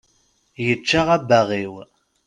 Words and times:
Yečča 0.65 1.01
abbaɣ-iw. 1.15 1.73